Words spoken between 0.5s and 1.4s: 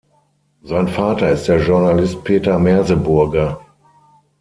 Sein Vater